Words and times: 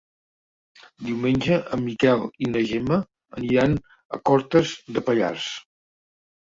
Diumenge 1.09 1.59
en 1.77 1.83
Miquel 1.89 2.25
i 2.47 2.49
na 2.55 2.65
Gemma 2.73 2.99
aniran 3.43 3.79
a 4.19 4.23
Cortes 4.33 4.75
de 4.99 5.09
Pallars. 5.11 5.49